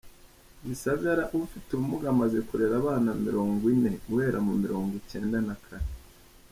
[0.67, 5.91] Gisagara Ufite ubumuga amaze kurera abana mirongwine guhera mu mirongwicyenda nakane